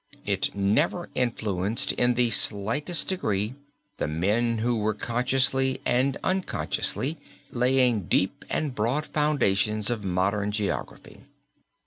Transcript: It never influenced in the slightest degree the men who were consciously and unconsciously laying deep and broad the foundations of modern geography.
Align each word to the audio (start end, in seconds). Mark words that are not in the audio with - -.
It 0.25 0.55
never 0.55 1.09
influenced 1.13 1.91
in 1.91 2.15
the 2.15 2.31
slightest 2.31 3.07
degree 3.07 3.53
the 3.97 4.07
men 4.07 4.57
who 4.57 4.77
were 4.77 4.95
consciously 4.95 5.79
and 5.85 6.17
unconsciously 6.23 7.19
laying 7.51 8.07
deep 8.07 8.43
and 8.49 8.73
broad 8.73 9.03
the 9.03 9.09
foundations 9.09 9.91
of 9.91 10.03
modern 10.03 10.51
geography. 10.51 11.19